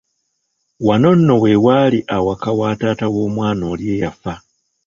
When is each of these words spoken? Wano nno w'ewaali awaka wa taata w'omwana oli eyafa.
Wano 0.87 1.11
nno 1.19 1.33
w'ewaali 1.41 1.99
awaka 2.15 2.49
wa 2.59 2.69
taata 2.79 3.05
w'omwana 3.13 3.63
oli 3.71 3.85
eyafa. 3.93 4.33